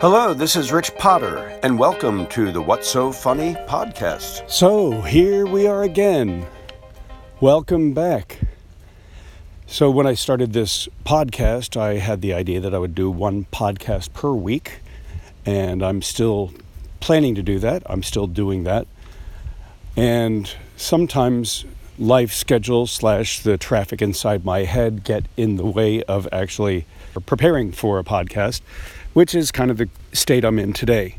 Hello, 0.00 0.32
this 0.32 0.56
is 0.56 0.72
Rich 0.72 0.94
Potter, 0.96 1.58
and 1.62 1.78
welcome 1.78 2.26
to 2.28 2.50
the 2.50 2.62
What's 2.62 2.88
So 2.88 3.12
Funny 3.12 3.52
podcast. 3.68 4.50
So, 4.50 5.02
here 5.02 5.44
we 5.44 5.66
are 5.66 5.82
again. 5.82 6.46
Welcome 7.38 7.92
back. 7.92 8.38
So, 9.66 9.90
when 9.90 10.06
I 10.06 10.14
started 10.14 10.54
this 10.54 10.88
podcast, 11.04 11.76
I 11.76 11.98
had 11.98 12.22
the 12.22 12.32
idea 12.32 12.60
that 12.60 12.74
I 12.74 12.78
would 12.78 12.94
do 12.94 13.10
one 13.10 13.44
podcast 13.52 14.14
per 14.14 14.32
week, 14.32 14.80
and 15.44 15.82
I'm 15.82 16.00
still 16.00 16.54
planning 17.00 17.34
to 17.34 17.42
do 17.42 17.58
that. 17.58 17.82
I'm 17.84 18.02
still 18.02 18.26
doing 18.26 18.64
that. 18.64 18.86
And 19.98 20.50
sometimes 20.78 21.66
life 21.98 22.32
schedule 22.32 22.86
slash 22.86 23.40
the 23.40 23.58
traffic 23.58 24.00
inside 24.00 24.46
my 24.46 24.60
head 24.60 25.04
get 25.04 25.26
in 25.36 25.56
the 25.56 25.66
way 25.66 26.02
of 26.04 26.26
actually 26.32 26.86
preparing 27.26 27.70
for 27.70 27.98
a 27.98 28.04
podcast 28.04 28.62
which 29.12 29.34
is 29.34 29.50
kind 29.50 29.70
of 29.70 29.78
the 29.78 29.88
state 30.12 30.44
I'm 30.44 30.58
in 30.58 30.72
today. 30.72 31.16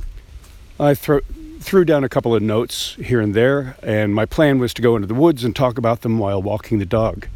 I 0.80 0.94
threw, 0.94 1.22
threw 1.60 1.86
down 1.86 2.04
a 2.04 2.10
couple 2.10 2.34
of 2.34 2.42
notes 2.42 2.96
here 2.96 3.22
and 3.22 3.34
there, 3.34 3.76
and 3.84 4.16
my 4.16 4.26
plan 4.26 4.60
was 4.60 4.74
to 4.76 4.82
go 4.82 4.96
into 4.96 5.08
the 5.08 5.14
woods 5.14 5.44
and 5.44 5.56
talk 5.56 5.78
about 5.78 6.02
them 6.02 6.18
while 6.18 6.42
walking 6.42 6.80
the 6.80 6.86
dog. 6.86 7.28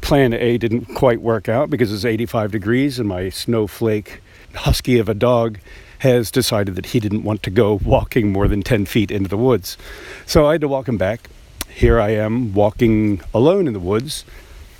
Plan 0.00 0.32
A 0.34 0.58
didn't 0.58 0.94
quite 0.94 1.20
work 1.20 1.48
out 1.48 1.70
because 1.70 1.92
it's 1.92 2.04
85 2.04 2.52
degrees, 2.52 2.98
and 2.98 3.08
my 3.08 3.30
snowflake 3.30 4.20
husky 4.54 4.98
of 4.98 5.08
a 5.08 5.14
dog 5.14 5.58
has 6.00 6.30
decided 6.30 6.74
that 6.74 6.86
he 6.86 7.00
didn't 7.00 7.22
want 7.22 7.42
to 7.42 7.50
go 7.50 7.74
walking 7.84 8.32
more 8.32 8.48
than 8.48 8.62
10 8.62 8.86
feet 8.86 9.10
into 9.10 9.28
the 9.28 9.36
woods. 9.36 9.76
So 10.26 10.46
I 10.46 10.52
had 10.52 10.60
to 10.60 10.68
walk 10.68 10.88
him 10.88 10.98
back. 10.98 11.28
Here 11.68 12.00
I 12.00 12.10
am 12.10 12.54
walking 12.54 13.20
alone 13.34 13.66
in 13.66 13.72
the 13.72 13.80
woods, 13.80 14.24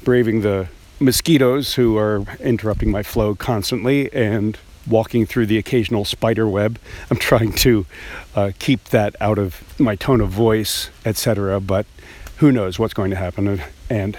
braving 0.02 0.40
the 0.40 0.68
mosquitoes 1.00 1.74
who 1.74 1.96
are 1.96 2.24
interrupting 2.40 2.90
my 2.90 3.02
flow 3.02 3.34
constantly 3.34 4.12
and 4.12 4.58
walking 4.86 5.26
through 5.26 5.46
the 5.46 5.58
occasional 5.58 6.04
spider 6.04 6.48
web. 6.48 6.78
I'm 7.10 7.16
trying 7.16 7.52
to 7.54 7.86
uh, 8.34 8.52
keep 8.58 8.84
that 8.84 9.16
out 9.20 9.38
of 9.38 9.62
my 9.78 9.96
tone 9.96 10.20
of 10.20 10.30
voice, 10.30 10.90
etc. 11.04 11.60
But 11.60 11.86
who 12.38 12.52
knows 12.52 12.78
what's 12.78 12.94
going 12.94 13.10
to 13.10 13.16
happen? 13.16 13.60
And 13.90 14.16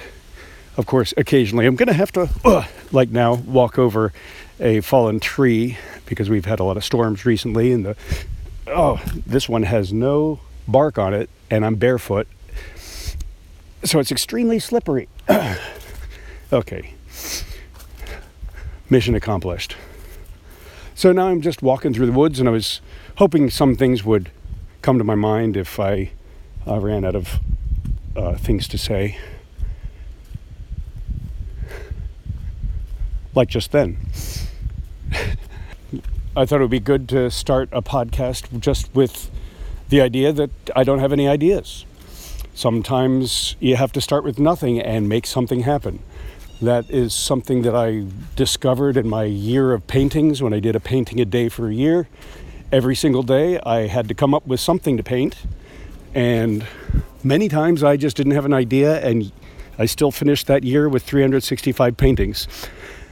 of 0.75 0.85
course, 0.85 1.13
occasionally 1.17 1.65
I'm 1.65 1.75
going 1.75 1.87
to 1.87 1.93
have 1.93 2.11
to, 2.13 2.29
uh, 2.45 2.65
like 2.91 3.09
now, 3.09 3.35
walk 3.35 3.79
over 3.79 4.13
a 4.59 4.81
fallen 4.81 5.19
tree 5.19 5.77
because 6.05 6.29
we've 6.29 6.45
had 6.45 6.59
a 6.59 6.63
lot 6.63 6.77
of 6.77 6.83
storms 6.83 7.25
recently. 7.25 7.71
And 7.71 7.85
the 7.85 7.95
oh, 8.67 9.01
this 9.25 9.47
one 9.47 9.63
has 9.63 9.93
no 9.93 10.39
bark 10.67 10.97
on 10.97 11.13
it, 11.13 11.29
and 11.49 11.65
I'm 11.65 11.75
barefoot, 11.75 12.27
so 13.83 13.99
it's 13.99 14.11
extremely 14.11 14.59
slippery. 14.59 15.07
Okay. 16.51 16.93
Mission 18.89 19.15
accomplished. 19.15 19.75
So 20.95 21.11
now 21.11 21.27
I'm 21.27 21.41
just 21.41 21.61
walking 21.61 21.93
through 21.93 22.05
the 22.05 22.13
woods, 22.13 22.39
and 22.39 22.47
I 22.47 22.53
was 22.53 22.79
hoping 23.17 23.49
some 23.49 23.75
things 23.75 24.05
would 24.05 24.31
come 24.81 24.97
to 24.97 25.03
my 25.03 25.15
mind 25.15 25.57
if 25.57 25.77
I 25.79 26.11
uh, 26.65 26.79
ran 26.79 27.03
out 27.03 27.15
of 27.15 27.39
uh, 28.15 28.35
things 28.35 28.67
to 28.69 28.77
say. 28.77 29.17
Like 33.35 33.49
just 33.49 33.73
then. 33.73 33.97
I 36.35 36.45
thought 36.45 36.59
it 36.59 36.63
would 36.63 36.71
be 36.71 36.79
good 36.79 37.09
to 37.09 37.29
start 37.29 37.67
a 37.73 37.81
podcast 37.81 38.59
just 38.59 38.93
with 38.95 39.29
the 39.89 39.99
idea 39.99 40.31
that 40.31 40.51
I 40.75 40.83
don't 40.83 40.99
have 40.99 41.11
any 41.11 41.27
ideas. 41.27 41.85
Sometimes 42.53 43.55
you 43.59 43.75
have 43.75 43.91
to 43.91 44.01
start 44.01 44.23
with 44.23 44.39
nothing 44.39 44.79
and 44.79 45.09
make 45.09 45.27
something 45.27 45.61
happen. 45.61 46.01
That 46.61 46.89
is 46.89 47.13
something 47.13 47.61
that 47.61 47.75
I 47.75 48.05
discovered 48.35 48.97
in 48.97 49.07
my 49.07 49.25
year 49.25 49.73
of 49.73 49.85
paintings 49.85 50.41
when 50.41 50.53
I 50.53 50.59
did 50.59 50.75
a 50.75 50.79
painting 50.79 51.19
a 51.19 51.25
day 51.25 51.49
for 51.49 51.69
a 51.69 51.73
year. 51.73 52.07
Every 52.71 52.95
single 52.95 53.21
day, 53.21 53.59
I 53.59 53.85
had 53.85 54.07
to 54.07 54.15
come 54.15 54.33
up 54.33 54.47
with 54.47 54.59
something 54.59 54.97
to 54.97 55.03
paint. 55.03 55.35
And 56.15 56.65
many 57.23 57.47
times 57.47 57.83
I 57.83 57.95
just 57.95 58.17
didn't 58.17 58.31
have 58.31 58.45
an 58.45 58.53
idea, 58.53 59.05
and 59.05 59.31
I 59.77 59.85
still 59.85 60.09
finished 60.09 60.47
that 60.47 60.63
year 60.63 60.89
with 60.89 61.03
365 61.03 61.95
paintings. 61.95 62.47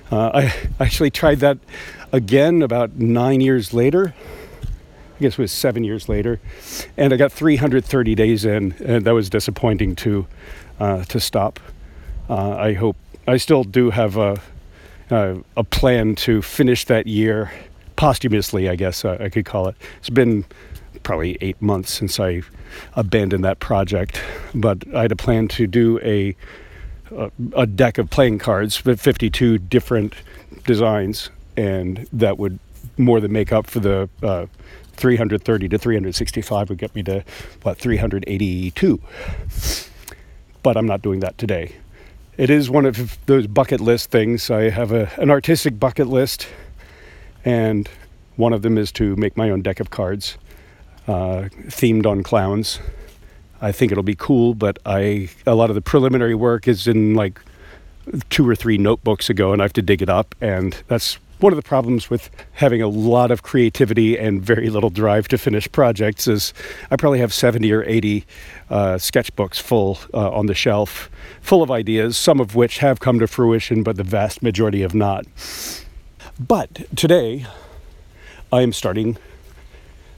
Uh, 0.09 0.31
I 0.34 0.53
actually 0.84 1.12
tried 1.12 1.40
that 1.41 1.59
again 2.12 2.64
about 2.64 2.96
nine 2.96 3.41
years 3.41 3.75
later. 3.75 4.16
I 4.64 5.22
guess 5.22 5.34
it 5.34 5.38
was 5.38 5.52
seven 5.52 5.84
years 5.84 6.09
later, 6.09 6.41
and 6.97 7.14
I 7.14 7.18
got 7.18 7.31
330 7.31 8.16
days 8.16 8.44
in, 8.44 8.74
and 8.84 9.06
that 9.06 9.14
was 9.14 9.30
disappointing 9.30 9.96
to 9.97 10.25
uh, 10.80 11.06
to 11.06 11.20
stop. 11.20 11.59
Uh, 12.28 12.56
I 12.58 12.74
hope 12.74 12.97
I 13.28 13.38
still 13.38 13.63
do 13.63 13.90
have 13.90 14.18
a, 14.18 14.40
a, 15.09 15.38
a 15.58 15.63
plan 15.63 16.16
to 16.16 16.41
finish 16.41 16.86
that 16.86 17.08
year 17.08 17.52
posthumously, 17.96 18.69
I 18.69 18.75
guess 18.75 19.03
uh, 19.03 19.18
I 19.19 19.30
could 19.30 19.46
call 19.46 19.68
it. 19.68 19.75
It's 20.00 20.09
been 20.09 20.46
probably 21.02 21.38
eight 21.41 21.59
months 21.62 21.91
since 21.91 22.19
I 22.19 22.44
abandoned 22.94 23.44
that 23.44 23.59
project, 23.59 24.22
but 24.53 24.84
I 24.94 25.03
had 25.03 25.12
a 25.12 25.16
plan 25.16 25.47
to 25.50 25.68
do 25.68 26.00
a 26.02 26.35
a, 27.16 27.31
a 27.56 27.68
deck 27.68 28.00
of 28.00 28.09
playing 28.09 28.40
cards 28.40 28.84
with 28.84 29.00
52 29.00 29.59
different 29.59 30.16
designs, 30.66 31.30
and 31.56 32.08
that 32.12 32.40
would 32.40 32.58
more 32.97 33.19
than 33.19 33.31
make 33.31 33.52
up 33.52 33.68
for 33.68 33.80
the 33.80 34.09
uh, 34.24 34.47
330 34.94 35.69
to 35.69 35.78
365 35.78 36.69
would 36.69 36.78
get 36.80 36.96
me 36.96 37.03
to 37.03 37.24
what 37.62 37.78
382. 37.78 39.02
But 40.64 40.78
I'm 40.78 40.88
not 40.88 41.03
doing 41.03 41.19
that 41.19 41.38
today 41.38 41.75
it 42.38 42.50
is 42.50 42.69
one 42.69 42.85
of 42.85 43.18
those 43.25 43.47
bucket 43.47 43.81
list 43.81 44.12
things. 44.12 44.50
I 44.50 44.69
have 44.69 44.91
a, 44.91 45.12
an 45.18 45.29
artistic 45.29 45.79
bucket 45.79 46.07
list, 46.07 46.47
and 47.44 47.90
one 48.35 48.53
of 48.53 48.62
them 48.62 48.78
is 48.78 48.91
to 48.94 49.16
make 49.16 49.38
my 49.38 49.50
own 49.50 49.62
deck 49.62 49.79
of 49.79 49.90
cards 49.90 50.38
uh, 51.07 51.50
themed 51.68 52.06
on 52.06 52.23
clowns. 52.23 52.79
I 53.62 53.72
think 53.72 53.91
it'll 53.91 54.03
be 54.03 54.16
cool, 54.16 54.53
but 54.53 54.79
I 54.85 55.29
a 55.46 55.56
lot 55.56 55.69
of 55.69 55.75
the 55.75 55.81
preliminary 55.81 56.35
work 56.35 56.68
is 56.68 56.88
in 56.88 57.16
like 57.16 57.40
two 58.29 58.47
or 58.47 58.56
three 58.56 58.78
notebooks 58.78 59.29
ago, 59.29 59.53
and 59.53 59.62
I 59.62 59.66
have 59.66 59.73
to 59.73 59.81
dig 59.81 60.02
it 60.02 60.09
up, 60.09 60.35
and 60.41 60.75
that's 60.88 61.17
one 61.40 61.51
of 61.51 61.57
the 61.57 61.63
problems 61.63 62.09
with 62.09 62.29
having 62.53 62.81
a 62.81 62.88
lot 62.88 63.31
of 63.31 63.44
creativity 63.44 64.18
and 64.18 64.41
very 64.41 64.69
little 64.69 64.90
drive 64.90 65.28
to 65.28 65.38
finish 65.38 65.69
projects 65.72 66.28
is 66.28 66.53
I 66.90 66.96
probably 66.96 67.19
have 67.19 67.34
70 67.34 67.72
or 67.73 67.84
80 67.84 68.25
uh, 68.69 68.75
sketchbooks 68.96 69.59
full 69.59 70.00
uh, 70.13 70.31
on 70.31 70.46
the 70.46 70.53
shelf, 70.53 71.09
full 71.41 71.62
of 71.62 71.69
ideas, 71.69 72.18
some 72.18 72.40
of 72.40 72.56
which 72.56 72.78
have 72.79 73.00
come 73.00 73.19
to 73.19 73.28
fruition, 73.28 73.84
but 73.84 73.97
the 73.97 74.03
vast 74.03 74.41
majority 74.41 74.81
have 74.81 74.96
not. 74.96 75.25
But 76.40 76.88
today, 76.96 77.46
I 78.52 78.62
am 78.62 78.72
starting. 78.72 79.17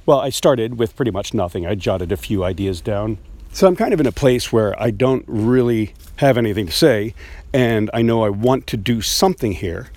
Well, 0.05 0.19
I 0.19 0.29
started 0.29 0.77
with 0.77 0.95
pretty 0.95 1.11
much 1.11 1.33
nothing. 1.33 1.65
I 1.65 1.75
jotted 1.75 2.11
a 2.11 2.17
few 2.17 2.43
ideas 2.43 2.81
down. 2.81 3.17
So 3.51 3.67
I'm 3.67 3.75
kind 3.75 3.93
of 3.93 3.99
in 3.99 4.05
a 4.05 4.11
place 4.11 4.51
where 4.51 4.79
I 4.79 4.91
don't 4.91 5.25
really 5.27 5.93
have 6.17 6.37
anything 6.37 6.67
to 6.67 6.71
say, 6.71 7.15
and 7.53 7.89
I 7.93 8.03
know 8.03 8.23
I 8.23 8.29
want 8.29 8.67
to 8.67 8.77
do 8.77 9.01
something 9.01 9.53
here 9.53 9.87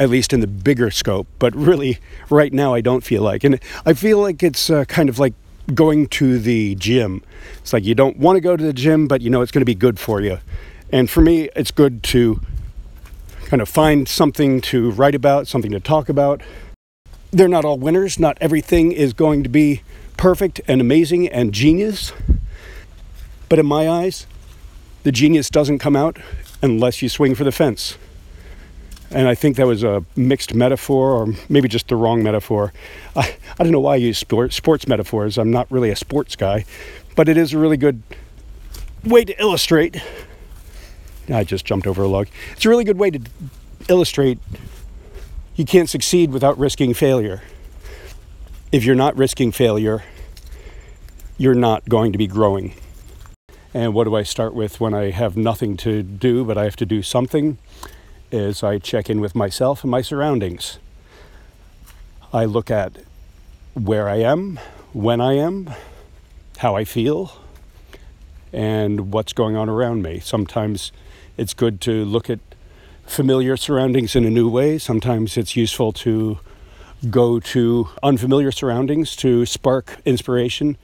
at 0.00 0.08
least 0.08 0.32
in 0.32 0.40
the 0.40 0.46
bigger 0.46 0.90
scope. 0.90 1.28
But 1.38 1.54
really, 1.54 1.98
right 2.30 2.52
now, 2.52 2.74
I 2.74 2.80
don't 2.80 3.04
feel 3.04 3.22
like. 3.22 3.44
And 3.44 3.60
I 3.84 3.92
feel 3.92 4.18
like 4.18 4.42
it's 4.42 4.70
uh, 4.70 4.86
kind 4.86 5.10
of 5.10 5.18
like 5.18 5.34
going 5.74 6.08
to 6.08 6.38
the 6.38 6.74
gym. 6.74 7.22
It's 7.58 7.72
like 7.72 7.84
you 7.84 7.94
don't 7.94 8.16
want 8.16 8.36
to 8.36 8.40
go 8.40 8.56
to 8.56 8.64
the 8.64 8.72
gym, 8.72 9.06
but 9.06 9.20
you 9.20 9.30
know 9.30 9.42
it's 9.42 9.52
going 9.52 9.60
to 9.60 9.66
be 9.66 9.74
good 9.74 10.00
for 10.00 10.22
you. 10.22 10.38
And 10.90 11.08
for 11.08 11.20
me, 11.20 11.50
it's 11.54 11.70
good 11.70 12.02
to 12.04 12.40
kind 13.44 13.60
of 13.60 13.68
find 13.68 14.08
something 14.08 14.60
to 14.62 14.90
write 14.90 15.14
about, 15.14 15.46
something 15.46 15.70
to 15.72 15.80
talk 15.80 16.08
about. 16.08 16.40
They're 17.30 17.46
not 17.46 17.64
all 17.64 17.78
winners. 17.78 18.18
Not 18.18 18.38
everything 18.40 18.90
is 18.90 19.12
going 19.12 19.42
to 19.42 19.48
be 19.48 19.82
perfect 20.16 20.60
and 20.66 20.80
amazing 20.80 21.28
and 21.28 21.52
genius. 21.52 22.12
But 23.48 23.58
in 23.58 23.66
my 23.66 23.88
eyes, 23.88 24.26
the 25.02 25.12
genius 25.12 25.50
doesn't 25.50 25.78
come 25.78 25.94
out 25.94 26.18
unless 26.62 27.02
you 27.02 27.08
swing 27.08 27.34
for 27.34 27.44
the 27.44 27.52
fence. 27.52 27.96
And 29.12 29.26
I 29.26 29.34
think 29.34 29.56
that 29.56 29.66
was 29.66 29.82
a 29.82 30.04
mixed 30.14 30.54
metaphor, 30.54 31.10
or 31.12 31.34
maybe 31.48 31.68
just 31.68 31.88
the 31.88 31.96
wrong 31.96 32.22
metaphor. 32.22 32.72
I, 33.16 33.34
I 33.58 33.62
don't 33.62 33.72
know 33.72 33.80
why 33.80 33.94
I 33.94 33.96
use 33.96 34.18
sport, 34.18 34.52
sports 34.52 34.86
metaphors. 34.86 35.36
I'm 35.36 35.50
not 35.50 35.66
really 35.70 35.90
a 35.90 35.96
sports 35.96 36.36
guy, 36.36 36.64
but 37.16 37.28
it 37.28 37.36
is 37.36 37.52
a 37.52 37.58
really 37.58 37.76
good 37.76 38.02
way 39.04 39.24
to 39.24 39.40
illustrate. 39.40 40.00
I 41.28 41.44
just 41.44 41.64
jumped 41.64 41.86
over 41.86 42.02
a 42.02 42.08
log. 42.08 42.28
It's 42.52 42.64
a 42.64 42.68
really 42.68 42.84
good 42.84 42.98
way 42.98 43.10
to 43.10 43.20
illustrate 43.88 44.38
you 45.56 45.64
can't 45.64 45.90
succeed 45.90 46.32
without 46.32 46.58
risking 46.58 46.94
failure. 46.94 47.42
If 48.72 48.84
you're 48.84 48.94
not 48.94 49.16
risking 49.16 49.52
failure, 49.52 50.02
you're 51.36 51.54
not 51.54 51.88
going 51.88 52.12
to 52.12 52.18
be 52.18 52.26
growing. 52.26 52.74
And 53.74 53.92
what 53.92 54.04
do 54.04 54.16
I 54.16 54.22
start 54.22 54.54
with 54.54 54.80
when 54.80 54.94
I 54.94 55.10
have 55.10 55.36
nothing 55.36 55.76
to 55.78 56.02
do, 56.02 56.44
but 56.44 56.56
I 56.56 56.64
have 56.64 56.76
to 56.76 56.86
do 56.86 57.02
something? 57.02 57.58
Is 58.30 58.62
I 58.62 58.78
check 58.78 59.10
in 59.10 59.20
with 59.20 59.34
myself 59.34 59.82
and 59.84 59.90
my 59.90 60.02
surroundings. 60.02 60.78
I 62.32 62.44
look 62.44 62.70
at 62.70 62.92
where 63.74 64.08
I 64.08 64.16
am, 64.16 64.58
when 64.92 65.20
I 65.20 65.34
am, 65.34 65.70
how 66.58 66.76
I 66.76 66.84
feel, 66.84 67.32
and 68.52 69.12
what's 69.12 69.32
going 69.32 69.56
on 69.56 69.68
around 69.68 70.02
me. 70.02 70.20
Sometimes 70.20 70.92
it's 71.36 71.54
good 71.54 71.80
to 71.82 72.04
look 72.04 72.28
at 72.28 72.40
familiar 73.06 73.56
surroundings 73.56 74.14
in 74.14 74.24
a 74.24 74.30
new 74.30 74.48
way. 74.48 74.78
Sometimes 74.78 75.36
it's 75.36 75.56
useful 75.56 75.92
to 75.92 76.38
go 77.08 77.40
to 77.40 77.88
unfamiliar 78.02 78.52
surroundings 78.52 79.16
to 79.16 79.46
spark 79.46 79.98
inspiration. 80.04 80.76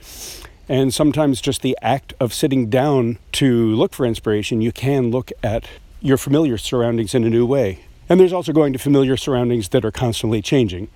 And 0.69 0.93
sometimes 0.93 1.41
just 1.41 1.63
the 1.63 1.79
act 1.81 2.15
of 2.19 2.33
sitting 2.35 2.69
down 2.69 3.19
to 3.33 3.69
look 3.75 3.93
for 3.93 4.05
inspiration, 4.05 4.61
you 4.61 4.73
can 4.73 5.11
look 5.11 5.31
at 5.43 5.67
your 6.01 6.17
familiar 6.17 6.59
surroundings 6.59 7.15
in 7.15 7.25
a 7.25 7.31
new 7.31 7.47
way. 7.47 7.81
And 8.09 8.21
there's 8.21 8.33
also 8.33 8.53
going 8.53 8.73
to 8.73 8.79
familiar 8.79 9.17
surroundings 9.17 9.71
that 9.71 9.85
are 9.85 9.91
constantly 9.91 10.41
changing, 10.41 10.89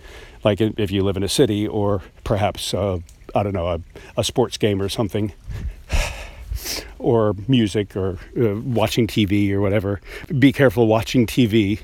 like 0.45 0.61
if 0.61 0.91
you 0.91 1.03
live 1.03 1.17
in 1.17 1.23
a 1.23 1.29
city 1.29 1.67
or 1.67 2.03
perhaps, 2.23 2.73
uh, 2.73 2.99
I 3.35 3.43
don't 3.43 3.53
know, 3.53 3.69
a, 3.69 3.81
a 4.17 4.25
sports 4.25 4.57
game 4.57 4.81
or 4.81 4.89
something 4.89 5.33
or 6.99 7.35
music 7.49 7.97
or 7.97 8.19
uh, 8.41 8.55
watching 8.61 9.07
TV 9.07 9.51
or 9.51 9.61
whatever. 9.61 10.01
Be 10.39 10.53
careful 10.53 10.87
watching 10.87 11.27
TV. 11.27 11.81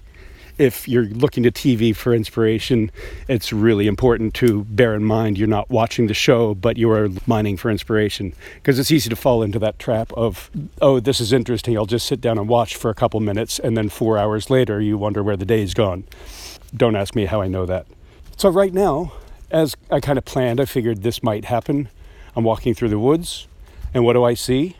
If 0.59 0.89
you're 0.89 1.05
looking 1.05 1.43
to 1.43 1.53
TV 1.53 1.95
for 1.95 2.15
inspiration, 2.15 2.91
it's 3.29 3.53
really 3.53 3.87
important 3.87 4.35
to 4.35 4.65
bear 4.65 4.95
in 4.95 5.05
mind 5.05 5.39
you're 5.39 5.49
not 5.49 5.71
watching 5.71 6.07
the 6.07 6.15
show, 6.15 6.55
but 6.55 6.77
you 6.77 6.91
are 6.91 7.09
mining 7.27 7.57
for 7.57 7.71
inspiration. 7.71 8.33
Because 8.55 8.79
it's 8.79 8.91
easy 8.91 9.11
to 9.11 9.17
fall 9.17 9.43
into 9.43 9.59
that 9.59 9.79
trap 9.79 10.13
of, 10.15 10.51
oh, 10.81 11.01
this 11.01 11.21
is 11.21 11.33
interesting, 11.33 11.77
I'll 11.77 11.87
just 11.87 12.07
sit 12.07 12.21
down 12.21 12.39
and 12.39 12.49
watch 12.49 12.77
for 12.77 12.91
a 12.91 12.95
couple 12.95 13.21
minutes, 13.21 13.59
and 13.59 13.77
then 13.77 13.89
four 13.89 14.19
hours 14.19 14.49
later, 14.49 14.81
you 14.81 14.97
wonder 14.97 15.23
where 15.23 15.37
the 15.37 15.45
day's 15.45 15.75
gone. 15.75 16.05
Don't 16.75 16.97
ask 16.97 17.15
me 17.15 17.27
how 17.27 17.41
I 17.41 17.49
know 17.49 17.67
that. 17.67 17.87
So, 18.37 18.49
right 18.49 18.73
now, 18.73 19.13
as 19.51 19.77
I 19.91 20.01
kind 20.01 20.19
of 20.19 20.25
planned, 20.25 20.61
I 20.61 20.65
figured 20.65 21.03
this 21.03 21.23
might 21.23 21.47
happen. 21.47 21.89
I'm 22.35 22.45
walking 22.45 22.75
through 22.75 22.91
the 22.91 22.99
woods, 22.99 23.47
and 23.95 24.05
what 24.05 24.15
do 24.15 24.25
I 24.25 24.35
see? 24.35 24.77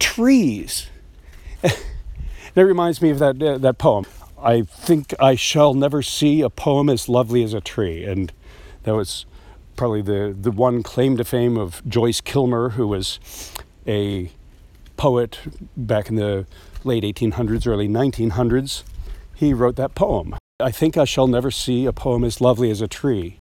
trees. 0.00 0.88
that 1.62 2.64
reminds 2.64 3.00
me 3.00 3.10
of 3.10 3.20
that 3.20 3.40
uh, 3.40 3.58
that 3.58 3.78
poem. 3.78 4.04
I 4.42 4.62
think 4.62 5.14
I 5.20 5.34
shall 5.34 5.74
never 5.74 6.02
see 6.02 6.40
a 6.40 6.50
poem 6.50 6.88
as 6.88 7.08
lovely 7.08 7.42
as 7.42 7.52
a 7.52 7.60
tree, 7.60 8.04
and 8.04 8.32
that 8.84 8.94
was 8.94 9.26
probably 9.76 10.02
the 10.02 10.36
the 10.38 10.50
one 10.50 10.82
claim 10.82 11.16
to 11.16 11.24
fame 11.24 11.56
of 11.56 11.82
Joyce 11.86 12.20
Kilmer, 12.20 12.70
who 12.70 12.86
was 12.86 13.18
a 13.86 14.30
poet 14.96 15.38
back 15.76 16.08
in 16.08 16.16
the 16.16 16.46
late 16.84 17.04
1800s, 17.04 17.66
early 17.66 17.88
1900s. 17.88 18.82
He 19.34 19.54
wrote 19.54 19.76
that 19.76 19.94
poem. 19.94 20.36
I 20.58 20.70
think 20.70 20.96
I 20.96 21.04
shall 21.04 21.26
never 21.26 21.50
see 21.50 21.86
a 21.86 21.92
poem 21.92 22.24
as 22.24 22.40
lovely 22.40 22.70
as 22.70 22.80
a 22.80 22.88
tree. 22.88 23.38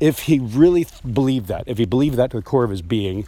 If 0.00 0.20
he 0.20 0.38
really 0.38 0.86
believed 1.10 1.46
that, 1.46 1.64
if 1.66 1.78
he 1.78 1.86
believed 1.86 2.16
that 2.16 2.30
to 2.32 2.38
the 2.38 2.42
core 2.42 2.64
of 2.64 2.70
his 2.70 2.82
being, 2.82 3.26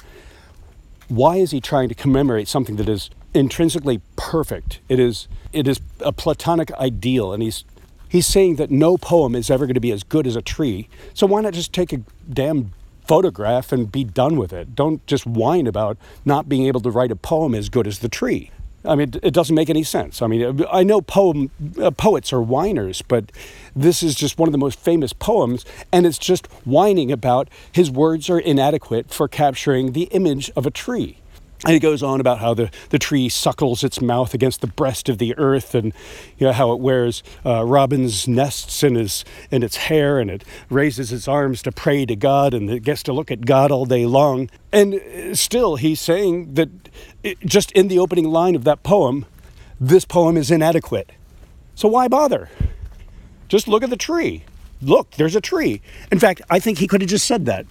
why 1.09 1.37
is 1.37 1.51
he 1.51 1.61
trying 1.61 1.89
to 1.89 1.95
commemorate 1.95 2.49
something 2.49 2.77
that 2.77 2.89
is 2.89 3.11
intrinsically 3.35 4.01
perfect? 4.17 4.81
It 4.89 4.99
is 4.99 5.29
it 5.53 5.69
is 5.69 5.81
a 6.01 6.13
platonic 6.13 6.73
ideal, 6.75 7.33
and 7.33 7.43
he's 7.43 7.65
he's 8.09 8.27
saying 8.27 8.57
that 8.57 8.71
no 8.71 8.97
poem 8.97 9.35
is 9.35 9.51
ever 9.51 9.67
going 9.67 9.75
to 9.75 9.81
be 9.81 9.93
as 9.93 10.03
good 10.03 10.27
as 10.27 10.37
a 10.37 10.43
tree. 10.43 10.89
So 11.13 11.27
why 11.27 11.41
not 11.43 11.53
just 11.53 11.73
take 11.73 11.93
a 11.93 12.01
damn 12.33 12.73
photograph 13.07 13.73
and 13.73 13.91
be 13.91 14.05
done 14.05 14.37
with 14.37 14.53
it? 14.53 14.75
Don't 14.75 15.05
just 15.07 15.27
whine 15.27 15.67
about 15.67 15.99
not 16.25 16.49
being 16.49 16.67
able 16.67 16.81
to 16.81 16.91
write 16.91 17.11
a 17.11 17.17
poem 17.17 17.55
as 17.55 17.69
good 17.69 17.87
as 17.87 17.99
the 17.99 18.09
tree. 18.09 18.51
I 18.87 18.97
mean, 18.97 19.15
it 19.23 19.33
doesn't 19.33 19.55
make 19.55 19.71
any 19.71 19.83
sense. 19.83 20.21
I 20.21 20.27
mean, 20.27 20.65
I 20.71 20.83
know 20.83 21.01
poem 21.01 21.51
uh, 21.81 21.91
poets 21.91 22.33
are 22.33 22.43
whiners, 22.43 23.01
but 23.01 23.33
this 23.75 24.03
is 24.03 24.15
just 24.15 24.39
one 24.39 24.47
of 24.47 24.53
the 24.53 24.59
most 24.59 24.79
famous 24.79 25.13
poems, 25.13 25.65
and 25.91 26.05
it's 26.05 26.19
just 26.19 26.47
whining 26.67 27.11
about 27.11 27.49
his 27.73 27.91
words 27.91 28.29
are 28.29 28.39
inadequate 28.39 29.11
for 29.11 29.27
capturing 29.27 29.93
the 29.93 30.05
image 30.05 30.51
of 30.55 30.67
a 30.67 30.71
tree. 30.71 31.19
And 31.65 31.73
he 31.73 31.81
goes 31.81 32.03
on 32.03 32.21
about 32.21 32.41
how 32.41 32.53
the, 32.53 32.71
the 32.91 32.99
tree 32.99 33.31
suckles 33.31 33.83
its 33.83 34.03
mouth 34.03 34.35
against 34.35 34.61
the 34.61 34.67
breast 34.67 35.09
of 35.09 35.17
the 35.17 35.35
earth, 35.39 35.75
and 35.75 35.95
you 36.37 36.47
know 36.47 36.53
how 36.53 36.73
it 36.73 36.81
wears 36.81 37.23
uh, 37.45 37.65
robin's 37.65 38.29
nests 38.29 38.83
in 38.83 38.97
his 38.97 39.25
in 39.51 39.63
its 39.63 39.77
hair, 39.77 40.19
and 40.19 40.31
it 40.31 40.45
raises 40.69 41.11
its 41.11 41.27
arms 41.27 41.63
to 41.63 41.73
pray 41.73 42.05
to 42.05 42.17
God, 42.17 42.53
and 42.53 42.69
it 42.69 42.83
gets 42.83 43.03
to 43.05 43.15
look 43.15 43.31
at 43.31 43.47
God 43.47 43.71
all 43.71 43.87
day 43.87 44.05
long. 44.05 44.51
And 44.73 44.95
uh, 44.95 45.35
still, 45.35 45.77
he's 45.77 46.01
saying 46.01 46.53
that 46.55 46.69
it, 47.23 47.41
just 47.41 47.73
in 47.73 47.89
the 47.89 47.99
opening 47.99 48.31
line 48.31 48.55
of 48.55 48.65
that 48.65 48.83
poem, 48.83 49.25
this 49.81 50.05
poem 50.05 50.37
is 50.37 50.51
inadequate. 50.51 51.13
So 51.75 51.89
why 51.89 52.09
bother? 52.09 52.51
Just 53.49 53.69
look 53.69 53.83
at 53.83 53.91
the 53.91 53.97
tree. 53.97 54.45
Look, 54.83 55.13
there's 55.13 55.35
a 55.35 55.41
tree. 55.41 55.81
In 56.13 56.19
fact, 56.19 56.43
I 56.51 56.59
think 56.59 56.79
he 56.79 56.87
could 56.87 57.01
have 57.01 57.11
just 57.11 57.27
said 57.27 57.47
that 57.47 57.65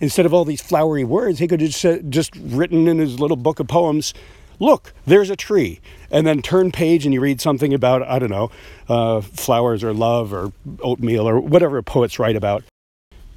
instead 0.00 0.26
of 0.26 0.34
all 0.34 0.44
these 0.44 0.60
flowery 0.60 1.04
words, 1.04 1.38
he 1.38 1.48
could 1.48 1.60
have 1.60 1.70
just, 1.70 2.08
just 2.08 2.34
written 2.36 2.88
in 2.88 2.98
his 2.98 3.18
little 3.18 3.36
book 3.36 3.60
of 3.60 3.68
poems, 3.68 4.14
look, 4.58 4.92
there's 5.06 5.30
a 5.30 5.36
tree. 5.36 5.80
And 6.10 6.26
then 6.26 6.42
turn 6.42 6.72
page 6.72 7.04
and 7.04 7.14
you 7.14 7.20
read 7.20 7.40
something 7.40 7.74
about, 7.74 8.02
I 8.02 8.18
don't 8.18 8.30
know, 8.30 8.50
uh, 8.88 9.20
flowers 9.20 9.84
or 9.84 9.92
love 9.92 10.32
or 10.32 10.52
oatmeal 10.82 11.28
or 11.28 11.40
whatever 11.40 11.80
poets 11.82 12.18
write 12.18 12.36
about. 12.36 12.64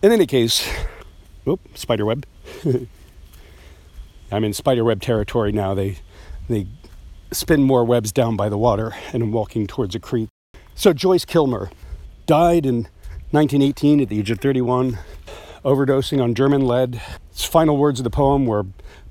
In 0.01 0.11
any 0.11 0.25
case, 0.25 0.67
oop, 1.47 1.59
spiderweb. 1.75 2.25
I'm 4.31 4.43
in 4.43 4.53
spiderweb 4.53 5.01
territory 5.01 5.51
now. 5.51 5.73
They, 5.73 5.97
they 6.49 6.67
spin 7.31 7.63
more 7.63 7.83
webs 7.83 8.11
down 8.11 8.35
by 8.35 8.49
the 8.49 8.57
water 8.57 8.93
and 9.13 9.21
I'm 9.21 9.31
walking 9.31 9.67
towards 9.67 9.93
a 9.95 9.99
creek. 9.99 10.29
So 10.75 10.93
Joyce 10.93 11.25
Kilmer 11.25 11.69
died 12.25 12.65
in 12.65 12.87
1918 13.31 14.01
at 14.01 14.09
the 14.09 14.19
age 14.19 14.31
of 14.31 14.39
31 14.39 14.97
overdosing 15.63 16.21
on 16.21 16.35
German 16.35 16.65
lead. 16.65 17.01
His 17.31 17.43
final 17.43 17.77
words 17.77 17.99
of 17.99 18.03
the 18.03 18.09
poem 18.09 18.45
were 18.45 18.65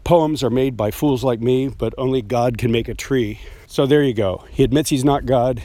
Poems 0.04 0.42
are 0.42 0.50
made 0.50 0.76
by 0.76 0.90
fools 0.90 1.22
like 1.22 1.40
me, 1.40 1.68
but 1.68 1.94
only 1.98 2.22
God 2.22 2.58
can 2.58 2.72
make 2.72 2.88
a 2.88 2.94
tree. 2.94 3.40
So 3.66 3.86
there 3.86 4.02
you 4.02 4.14
go. 4.14 4.44
He 4.50 4.64
admits 4.64 4.90
he's 4.90 5.04
not 5.04 5.26
God. 5.26 5.62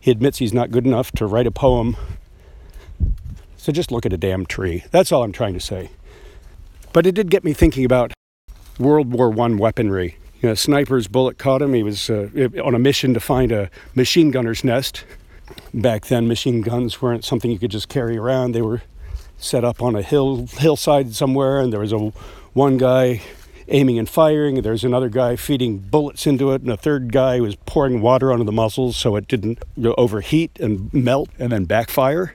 He 0.00 0.10
admits 0.10 0.38
he's 0.38 0.52
not 0.52 0.70
good 0.70 0.86
enough 0.86 1.12
to 1.12 1.26
write 1.26 1.46
a 1.46 1.50
poem. 1.50 1.96
So 3.56 3.72
just 3.72 3.90
look 3.90 4.04
at 4.04 4.12
a 4.12 4.18
damn 4.18 4.46
tree. 4.46 4.84
That's 4.90 5.12
all 5.12 5.22
I'm 5.22 5.32
trying 5.32 5.54
to 5.54 5.60
say. 5.60 5.90
But 6.92 7.06
it 7.06 7.14
did 7.14 7.30
get 7.30 7.44
me 7.44 7.52
thinking 7.52 7.84
about 7.84 8.12
World 8.78 9.12
War 9.12 9.32
I 9.40 9.48
weaponry. 9.54 10.16
You 10.40 10.48
know, 10.48 10.52
a 10.52 10.56
sniper's 10.56 11.08
bullet 11.08 11.38
caught 11.38 11.62
him. 11.62 11.74
He 11.74 11.82
was 11.82 12.10
uh, 12.10 12.28
on 12.62 12.74
a 12.74 12.78
mission 12.78 13.14
to 13.14 13.20
find 13.20 13.52
a 13.52 13.70
machine 13.94 14.30
gunner's 14.30 14.64
nest. 14.64 15.04
Back 15.72 16.06
then, 16.06 16.28
machine 16.28 16.60
guns 16.60 17.00
weren't 17.00 17.24
something 17.24 17.50
you 17.50 17.58
could 17.58 17.70
just 17.70 17.88
carry 17.88 18.16
around. 18.16 18.52
They 18.52 18.62
were 18.62 18.82
set 19.38 19.64
up 19.64 19.82
on 19.82 19.96
a 19.96 20.02
hill 20.02 20.46
hillside 20.46 21.14
somewhere, 21.14 21.60
and 21.60 21.72
there 21.72 21.80
was 21.80 21.92
a 21.92 22.12
one 22.52 22.76
guy 22.76 23.22
aiming 23.68 23.98
and 23.98 24.08
firing. 24.08 24.62
There's 24.62 24.84
another 24.84 25.08
guy 25.08 25.36
feeding 25.36 25.78
bullets 25.78 26.26
into 26.26 26.52
it, 26.52 26.62
and 26.62 26.70
a 26.70 26.76
third 26.76 27.12
guy 27.12 27.40
was 27.40 27.56
pouring 27.56 28.00
water 28.00 28.32
onto 28.32 28.44
the 28.44 28.52
muzzles 28.52 28.96
so 28.96 29.16
it 29.16 29.28
didn't 29.28 29.62
overheat 29.84 30.58
and 30.58 30.92
melt 30.92 31.30
and 31.38 31.52
then 31.52 31.64
backfire. 31.64 32.34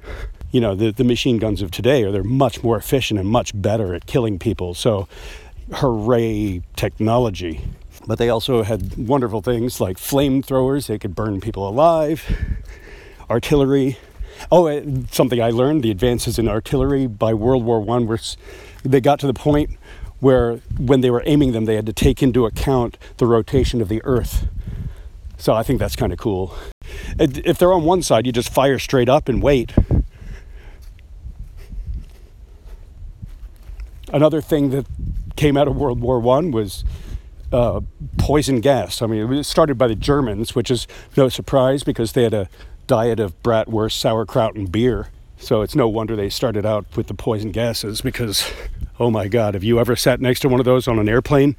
You 0.52 0.62
know, 0.62 0.76
the, 0.76 0.92
the 0.92 1.04
machine 1.04 1.40
guns 1.40 1.62
of 1.62 1.72
today 1.72 2.04
are 2.04 2.12
they're 2.12 2.24
much 2.24 2.64
more 2.64 2.78
efficient 2.78 3.20
and 3.20 3.28
much 3.28 3.52
better 3.60 3.96
at 3.96 4.06
killing 4.06 4.38
people. 4.38 4.76
So, 4.76 5.08
hooray 5.74 6.62
technology. 6.76 7.62
But 8.06 8.20
they 8.20 8.30
also 8.30 8.64
had 8.64 8.96
wonderful 8.98 9.42
things 9.42 9.80
like 9.80 9.98
flamethrowers; 9.98 10.88
they 10.88 11.00
could 11.00 11.16
burn 11.16 11.42
people 11.42 11.68
alive. 11.68 12.24
Artillery, 13.30 13.98
Oh, 14.52 14.68
uh, 14.68 14.82
something 15.12 15.42
I 15.42 15.50
learned: 15.50 15.84
the 15.84 15.92
advances 15.92 16.40
in 16.40 16.48
artillery 16.48 17.08
by 17.08 17.34
World 17.34 17.64
War 17.64 17.80
One 17.80 18.08
were 18.08 18.20
they 18.84 19.02
got 19.02 19.20
to 19.20 19.28
the 19.28 19.34
point 19.34 19.78
where, 20.20 20.58
when 20.78 21.02
they 21.02 21.10
were 21.10 21.22
aiming 21.26 21.52
them, 21.52 21.66
they 21.66 21.76
had 21.76 21.86
to 21.86 21.94
take 21.94 22.24
into 22.24 22.46
account 22.46 22.98
the 23.18 23.26
rotation 23.26 23.82
of 23.82 23.90
the 23.90 24.02
Earth. 24.06 24.48
So 25.38 25.54
I 25.54 25.64
think 25.64 25.80
that's 25.80 25.98
kind 25.98 26.14
of 26.14 26.20
cool. 26.20 26.56
If 27.20 27.58
they're 27.58 27.74
on 27.74 27.84
one 27.84 28.02
side, 28.02 28.26
you 28.26 28.32
just 28.32 28.50
fire 28.50 28.80
straight 28.80 29.10
up 29.10 29.28
and 29.28 29.44
wait. 29.44 29.74
Another 34.14 34.40
thing 34.40 34.70
that 34.70 34.86
came 35.36 35.58
out 35.58 35.68
of 35.68 35.76
World 35.76 36.00
War 36.00 36.20
One 36.20 36.52
was 36.52 36.86
uh, 37.52 37.82
poison 38.18 38.62
gas. 38.62 39.02
I 39.02 39.08
mean, 39.08 39.22
it 39.22 39.26
was 39.26 39.48
started 39.48 39.78
by 39.78 39.88
the 39.88 39.96
Germans, 39.96 40.56
which 40.56 40.72
is 40.72 40.88
no 41.18 41.28
surprise 41.30 41.84
because 41.84 42.14
they 42.14 42.24
had 42.24 42.34
a 42.34 42.48
diet 42.88 43.20
of 43.20 43.42
bratwurst, 43.44 43.94
sauerkraut, 43.94 44.56
and 44.56 44.72
beer. 44.72 45.10
So 45.38 45.62
it's 45.62 45.76
no 45.76 45.88
wonder 45.88 46.16
they 46.16 46.30
started 46.30 46.66
out 46.66 46.86
with 46.96 47.08
the 47.08 47.14
poison 47.14 47.52
gases 47.52 48.02
because, 48.02 48.50
oh 49.00 49.12
my 49.12 49.28
God, 49.28 49.54
have 49.54 49.64
you 49.64 49.80
ever 49.80 49.96
sat 49.96 50.22
next 50.22 50.40
to 50.42 50.50
one 50.50 50.60
of 50.60 50.66
those 50.66 50.88
on 50.88 51.00
an 51.00 51.10
airplane? 51.10 51.56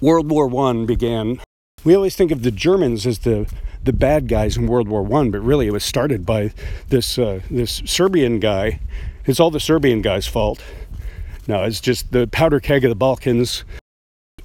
World 0.00 0.30
War 0.30 0.46
One 0.46 0.86
began. 0.86 1.40
We 1.84 1.94
always 1.94 2.16
think 2.16 2.30
of 2.30 2.42
the 2.42 2.50
Germans 2.50 3.06
as 3.06 3.20
the 3.20 3.52
the 3.82 3.92
bad 3.92 4.28
guys 4.28 4.56
in 4.56 4.66
World 4.66 4.88
War 4.88 5.02
One, 5.02 5.30
but 5.30 5.40
really 5.40 5.66
it 5.66 5.72
was 5.72 5.84
started 5.84 6.24
by 6.24 6.52
this 6.88 7.18
uh, 7.18 7.40
this 7.50 7.82
Serbian 7.84 8.40
guy. 8.40 8.80
It's 9.26 9.40
all 9.40 9.50
the 9.50 9.60
Serbian 9.60 10.00
guy's 10.00 10.26
fault. 10.26 10.62
No, 11.46 11.62
it's 11.64 11.80
just 11.80 12.12
the 12.12 12.26
powder 12.26 12.60
keg 12.60 12.84
of 12.84 12.88
the 12.88 12.94
Balkans 12.94 13.64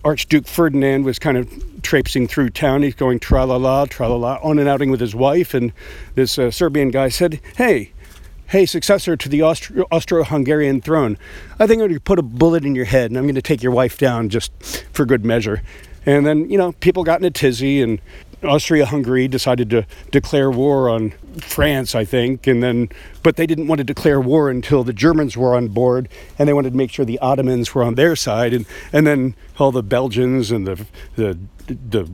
Archduke 0.03 0.47
Ferdinand 0.47 1.03
was 1.03 1.19
kind 1.19 1.37
of 1.37 1.81
traipsing 1.81 2.27
through 2.27 2.51
town. 2.51 2.83
He's 2.83 2.95
going 2.95 3.19
tra 3.19 3.45
la 3.45 3.57
la, 3.57 3.85
tra 3.85 4.07
la 4.07 4.15
la, 4.15 4.39
on 4.41 4.57
an 4.57 4.67
outing 4.67 4.91
with 4.91 5.01
his 5.01 5.13
wife. 5.13 5.53
And 5.53 5.73
this 6.15 6.39
uh, 6.39 6.51
Serbian 6.51 6.89
guy 6.89 7.09
said, 7.09 7.41
Hey, 7.57 7.91
hey, 8.47 8.65
successor 8.65 9.17
to 9.17 9.29
the 9.29 9.41
Austro 9.41 10.23
Hungarian 10.23 10.81
throne, 10.81 11.17
I 11.59 11.67
think 11.67 11.81
I'm 11.81 11.87
going 11.87 11.93
to 11.93 11.99
put 11.99 12.17
a 12.17 12.23
bullet 12.23 12.63
in 12.63 12.75
your 12.75 12.85
head 12.85 13.11
and 13.11 13.17
I'm 13.17 13.25
going 13.25 13.35
to 13.35 13.41
take 13.41 13.61
your 13.61 13.73
wife 13.73 13.97
down 13.97 14.29
just 14.29 14.51
for 14.93 15.05
good 15.05 15.25
measure. 15.25 15.61
And 16.05 16.25
then, 16.25 16.49
you 16.49 16.57
know, 16.57 16.71
people 16.73 17.03
got 17.03 17.19
in 17.19 17.25
a 17.25 17.31
tizzy 17.31 17.81
and 17.81 18.01
Austria-Hungary 18.43 19.27
decided 19.27 19.69
to 19.71 19.85
declare 20.11 20.49
war 20.49 20.89
on 20.89 21.11
France, 21.41 21.95
I 21.95 22.05
think, 22.05 22.47
and 22.47 22.63
then 22.63 22.89
but 23.23 23.35
they 23.35 23.45
didn't 23.45 23.67
want 23.67 23.79
to 23.79 23.83
declare 23.83 24.19
war 24.19 24.49
until 24.49 24.83
the 24.83 24.93
Germans 24.93 25.35
were 25.35 25.55
on 25.55 25.69
board, 25.69 26.09
and 26.37 26.47
they 26.47 26.53
wanted 26.53 26.71
to 26.71 26.77
make 26.77 26.91
sure 26.91 27.05
the 27.05 27.19
Ottomans 27.19 27.73
were 27.75 27.83
on 27.83 27.95
their 27.95 28.15
side, 28.15 28.53
and 28.53 28.65
and 28.93 29.05
then 29.05 29.35
all 29.57 29.71
the 29.71 29.83
Belgians 29.83 30.51
and 30.51 30.65
the 30.65 30.85
the 31.15 31.37
the 31.67 32.09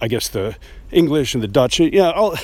I 0.00 0.08
guess 0.08 0.28
the 0.28 0.56
English 0.90 1.34
and 1.34 1.42
the 1.42 1.48
Dutch, 1.48 1.80
yeah, 1.80 2.10
all 2.10 2.36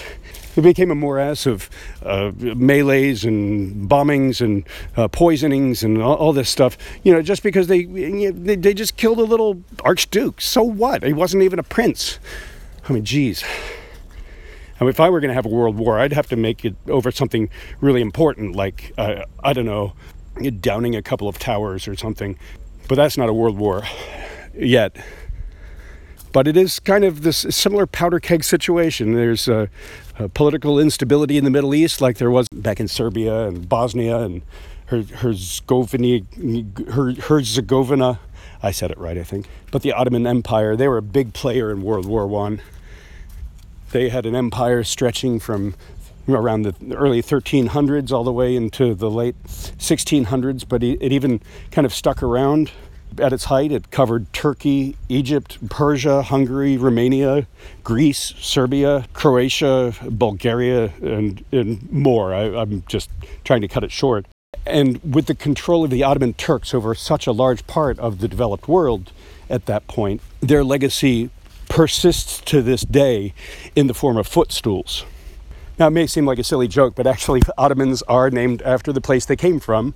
it 0.56 0.62
became 0.62 0.90
a 0.90 0.94
morass 0.94 1.46
of 1.46 1.68
uh, 2.02 2.30
melees 2.36 3.24
and 3.24 3.88
bombings 3.88 4.40
and 4.40 4.64
uh, 4.96 5.08
poisonings 5.08 5.82
and 5.82 6.00
all, 6.00 6.14
all, 6.14 6.32
this 6.32 6.48
stuff. 6.48 6.78
You 7.02 7.12
know, 7.12 7.22
just 7.22 7.42
because 7.42 7.66
they 7.66 7.84
they 7.84 8.74
just 8.74 8.96
killed 8.96 9.18
a 9.18 9.24
little 9.24 9.62
archduke. 9.82 10.40
So 10.40 10.62
what? 10.62 11.02
He 11.02 11.12
wasn't 11.12 11.42
even 11.42 11.58
a 11.58 11.64
prince. 11.64 12.18
I 12.88 12.92
mean, 12.92 13.04
geez. 13.04 13.44
I 14.80 14.84
mean, 14.84 14.90
if 14.90 15.00
I 15.00 15.08
were 15.08 15.20
going 15.20 15.30
to 15.30 15.34
have 15.34 15.46
a 15.46 15.50
world 15.50 15.76
war, 15.76 15.98
I'd 15.98 16.12
have 16.12 16.26
to 16.28 16.36
make 16.36 16.64
it 16.64 16.74
over 16.88 17.10
something 17.10 17.48
really 17.80 18.00
important, 18.00 18.56
like 18.56 18.92
uh, 18.98 19.24
I 19.42 19.52
don't 19.52 19.66
know, 19.66 19.94
downing 20.60 20.96
a 20.96 21.02
couple 21.02 21.28
of 21.28 21.38
towers 21.38 21.86
or 21.88 21.94
something. 21.94 22.38
But 22.88 22.96
that's 22.96 23.16
not 23.16 23.28
a 23.28 23.32
world 23.32 23.56
war 23.56 23.82
yet. 24.54 24.96
But 26.32 26.48
it 26.48 26.56
is 26.56 26.80
kind 26.80 27.04
of 27.04 27.22
this 27.22 27.46
similar 27.50 27.86
powder 27.86 28.18
keg 28.18 28.42
situation. 28.42 29.14
There's 29.14 29.46
a, 29.46 29.70
a 30.18 30.28
political 30.28 30.80
instability 30.80 31.38
in 31.38 31.44
the 31.44 31.50
Middle 31.50 31.74
East, 31.74 32.00
like 32.00 32.18
there 32.18 32.30
was 32.30 32.48
back 32.48 32.80
in 32.80 32.88
Serbia 32.88 33.46
and 33.46 33.68
Bosnia 33.68 34.18
and 34.18 34.42
Herzegovina. 34.86 36.20
Herzegovina. 37.20 38.18
I 38.62 38.70
said 38.70 38.90
it 38.90 38.98
right, 38.98 39.18
I 39.18 39.24
think. 39.24 39.46
But 39.70 39.82
the 39.82 39.92
Ottoman 39.92 40.26
Empire, 40.26 40.76
they 40.76 40.88
were 40.88 40.98
a 40.98 41.02
big 41.02 41.32
player 41.32 41.70
in 41.70 41.82
World 41.82 42.06
War 42.06 42.26
One. 42.26 42.60
They 43.92 44.08
had 44.08 44.26
an 44.26 44.34
empire 44.34 44.82
stretching 44.82 45.38
from 45.38 45.74
around 46.28 46.62
the 46.62 46.96
early 46.96 47.22
1300s 47.22 48.10
all 48.10 48.24
the 48.24 48.32
way 48.32 48.56
into 48.56 48.94
the 48.94 49.10
late 49.10 49.36
1600s, 49.44 50.64
but 50.66 50.82
it 50.82 51.12
even 51.12 51.40
kind 51.70 51.84
of 51.84 51.92
stuck 51.92 52.22
around 52.22 52.72
at 53.18 53.32
its 53.32 53.44
height, 53.44 53.70
it 53.72 53.90
covered 53.90 54.32
Turkey, 54.32 54.96
Egypt, 55.08 55.58
Persia, 55.68 56.22
Hungary, 56.22 56.76
Romania, 56.76 57.46
Greece, 57.82 58.34
Serbia, 58.38 59.06
Croatia, 59.12 59.94
Bulgaria, 60.10 60.92
and, 61.02 61.44
and 61.52 61.90
more. 61.92 62.34
I, 62.34 62.44
I'm 62.56 62.82
just 62.86 63.10
trying 63.44 63.60
to 63.60 63.68
cut 63.68 63.84
it 63.84 63.92
short. 63.92 64.26
And 64.66 65.00
with 65.02 65.26
the 65.26 65.34
control 65.34 65.84
of 65.84 65.90
the 65.90 66.02
Ottoman 66.02 66.34
Turks 66.34 66.75
over 66.75 66.94
such 66.94 67.26
a 67.26 67.32
large 67.32 67.66
part 67.66 67.99
of 67.99 68.20
the 68.20 68.28
developed 68.28 68.68
world 68.68 69.12
at 69.49 69.66
that 69.66 69.87
point, 69.87 70.20
their 70.40 70.64
legacy 70.64 71.30
persists 71.68 72.40
to 72.42 72.62
this 72.62 72.82
day 72.82 73.34
in 73.75 73.87
the 73.87 73.94
form 73.94 74.16
of 74.16 74.26
footstools. 74.26 75.04
Now, 75.78 75.88
it 75.88 75.90
may 75.90 76.06
seem 76.06 76.25
like 76.25 76.38
a 76.38 76.44
silly 76.44 76.68
joke, 76.68 76.94
but 76.94 77.06
actually, 77.06 77.42
Ottomans 77.58 78.02
are 78.02 78.30
named 78.30 78.62
after 78.62 78.92
the 78.92 79.00
place 79.00 79.26
they 79.26 79.37
came 79.37 79.58
from, 79.58 79.94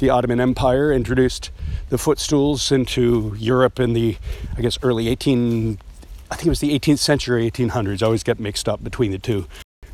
the 0.00 0.10
Ottoman 0.10 0.40
Empire 0.40 0.92
introduced 0.92 1.50
the 1.90 1.98
footstools 1.98 2.72
into 2.72 3.34
Europe 3.38 3.78
in 3.78 3.92
the, 3.92 4.16
I 4.56 4.62
guess, 4.62 4.78
early 4.82 5.08
18, 5.08 5.78
I 6.30 6.34
think 6.34 6.46
it 6.46 6.48
was 6.48 6.60
the 6.60 6.76
18th 6.76 6.98
century, 6.98 7.48
1800s. 7.50 8.02
I 8.02 8.06
always 8.06 8.22
get 8.22 8.40
mixed 8.40 8.68
up 8.68 8.82
between 8.82 9.12
the 9.12 9.18
two. 9.18 9.46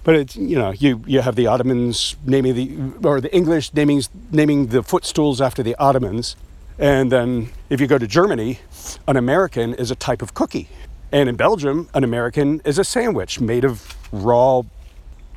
But 0.07 0.15
it's, 0.15 0.37
you 0.37 0.57
know, 0.57 0.71
you, 0.71 1.03
you 1.05 1.21
have 1.21 1.35
the 1.35 1.49
Ottomans 1.49 2.15
naming 2.25 2.55
the, 2.55 3.09
or 3.09 3.21
the 3.21 3.35
English 3.35 3.75
naming, 3.75 4.05
naming 4.31 4.69
the 4.69 4.85
footstools 4.85 5.41
after 5.41 5.65
the 5.65 5.75
Ottomans. 5.81 6.37
And 6.79 7.11
then 7.11 7.49
if 7.71 7.81
you 7.81 7.89
go 7.89 7.99
to 7.99 8.07
Germany, 8.07 8.61
an 9.09 9.17
American 9.17 9.75
is 9.75 9.91
a 9.91 9.97
type 9.97 10.23
of 10.23 10.33
cookie. 10.33 10.69
And 11.11 11.29
in 11.29 11.35
Belgium, 11.35 11.89
an 11.93 12.05
American 12.05 12.63
is 12.65 12.79
a 12.79 12.85
sandwich 12.85 13.41
made 13.41 13.65
of 13.65 13.97
raw 14.13 14.63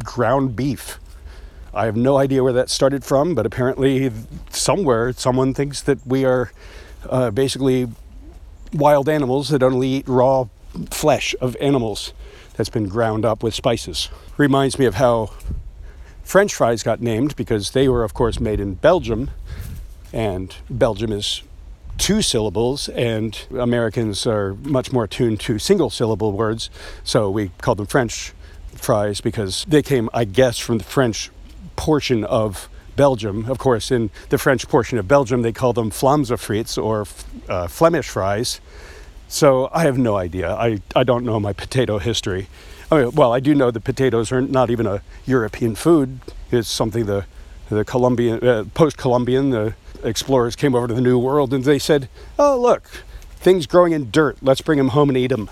ground 0.04 0.56
beef. 0.56 1.00
I 1.74 1.86
have 1.86 1.98
no 1.98 2.20
idea 2.20 2.44
where 2.44 2.54
that 2.54 2.70
started 2.70 3.04
from, 3.04 3.34
but 3.34 3.48
apparently 3.48 4.12
somewhere 4.52 5.14
someone 5.14 5.56
thinks 5.56 5.82
that 5.82 6.06
we 6.06 6.26
are 6.26 6.52
uh, 7.10 7.32
basically 7.32 7.88
wild 8.72 9.10
animals 9.10 9.50
that 9.50 9.64
only 9.64 9.88
eat 9.88 10.08
raw 10.08 10.46
flesh 10.92 11.36
of 11.42 11.56
animals 11.60 12.14
that's 12.54 12.70
been 12.70 12.88
ground 12.88 13.26
up 13.26 13.44
with 13.44 13.54
spices. 13.54 14.10
Reminds 14.38 14.78
me 14.78 14.86
of 14.86 14.96
how 14.96 15.32
French 16.24 16.54
fries 16.54 16.84
got 16.84 17.02
named 17.02 17.36
because 17.36 17.72
they 17.72 17.88
were, 17.88 18.04
of 18.04 18.14
course, 18.14 18.40
made 18.40 18.60
in 18.60 18.76
Belgium, 18.76 19.32
and 20.14 20.56
Belgium 20.70 21.12
is 21.12 21.42
two 21.98 22.22
syllables, 22.22 22.90
and 22.90 23.46
Americans 23.58 24.26
are 24.26 24.54
much 24.56 24.92
more 24.92 25.04
attuned 25.06 25.40
to 25.42 25.60
single 25.60 25.90
syllable 25.90 26.32
words, 26.32 26.70
so 27.04 27.30
we 27.30 27.50
call 27.60 27.76
them 27.76 27.86
French 27.86 28.34
fries 28.76 29.22
because 29.22 29.66
they 29.68 29.82
came, 29.82 30.10
I 30.14 30.24
guess, 30.24 30.58
from 30.58 30.78
the 30.78 30.84
French 30.84 31.30
portion 31.76 32.24
of 32.24 32.70
Belgium. 32.96 33.50
Of 33.50 33.58
course, 33.58 33.92
in 33.92 34.10
the 34.30 34.38
French 34.38 34.68
portion 34.68 34.98
of 34.98 35.08
Belgium, 35.08 35.42
they 35.42 35.52
call 35.54 35.74
them 35.74 35.90
Flamse 35.90 36.32
frites 36.38 36.78
or 36.78 37.06
uh, 37.48 37.68
Flemish 37.68 38.10
fries. 38.10 38.60
So 39.29 39.69
I 39.71 39.83
have 39.83 39.98
no 39.98 40.17
idea. 40.17 40.51
I, 40.51 40.79
I 40.95 41.03
don't 41.03 41.24
know 41.24 41.39
my 41.39 41.53
potato 41.53 42.00
history. 42.00 42.48
I 42.91 43.03
mean, 43.03 43.12
well, 43.12 43.31
I 43.31 43.39
do 43.39 43.53
know 43.53 43.69
that 43.69 43.83
potatoes 43.83 44.31
are 44.31 44.41
not 44.41 44.71
even 44.71 44.88
a 44.88 45.03
European 45.27 45.75
food. 45.75 46.19
It's 46.51 46.67
something 46.67 47.05
the 47.05 47.25
the 47.69 47.86
Columbian 47.86 48.43
uh, 48.43 48.63
post-Columbian 48.74 49.51
the 49.51 49.75
explorers 50.03 50.55
came 50.55 50.74
over 50.74 50.88
to 50.88 50.95
the 50.95 51.01
New 51.01 51.19
World 51.19 51.53
and 51.53 51.63
they 51.63 51.77
said, 51.77 52.09
"Oh, 52.39 52.59
look, 52.59 52.89
things 53.36 53.67
growing 53.67 53.93
in 53.93 54.09
dirt. 54.09 54.38
Let's 54.41 54.62
bring 54.62 54.79
them 54.79 54.89
home 54.89 55.09
and 55.09 55.17
eat 55.17 55.27
them." 55.27 55.48